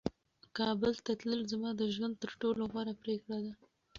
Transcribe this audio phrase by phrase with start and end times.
[0.57, 3.53] کابل ته تلل زما د ژوند تر ټولو غوره پرېکړه وه.